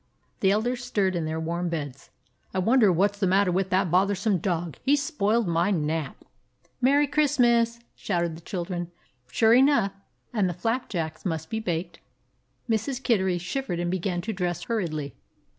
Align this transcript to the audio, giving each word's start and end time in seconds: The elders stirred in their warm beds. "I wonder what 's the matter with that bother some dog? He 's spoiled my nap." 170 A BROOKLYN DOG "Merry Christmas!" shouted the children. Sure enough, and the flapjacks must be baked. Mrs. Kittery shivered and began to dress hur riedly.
The 0.39 0.49
elders 0.49 0.83
stirred 0.83 1.15
in 1.15 1.25
their 1.25 1.39
warm 1.39 1.69
beds. 1.69 2.09
"I 2.55 2.57
wonder 2.57 2.91
what 2.91 3.15
's 3.15 3.19
the 3.19 3.27
matter 3.27 3.51
with 3.51 3.69
that 3.69 3.91
bother 3.91 4.15
some 4.15 4.39
dog? 4.39 4.77
He 4.81 4.95
's 4.95 5.03
spoiled 5.03 5.47
my 5.47 5.69
nap." 5.69 6.23
170 6.23 6.23
A 6.23 6.25
BROOKLYN 6.25 6.71
DOG 6.71 6.81
"Merry 6.81 7.07
Christmas!" 7.59 7.79
shouted 7.93 8.35
the 8.35 8.41
children. 8.41 8.91
Sure 9.29 9.53
enough, 9.53 9.91
and 10.33 10.49
the 10.49 10.55
flapjacks 10.55 11.23
must 11.23 11.51
be 11.51 11.59
baked. 11.59 11.99
Mrs. 12.67 13.03
Kittery 13.03 13.37
shivered 13.37 13.79
and 13.79 13.91
began 13.91 14.21
to 14.21 14.33
dress 14.33 14.63
hur 14.63 14.81
riedly. 14.81 15.11